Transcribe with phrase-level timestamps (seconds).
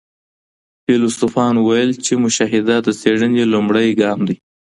[0.85, 4.35] فيلسوفانو ويل چي مشاهده د څېړنې لومړی ګام دی.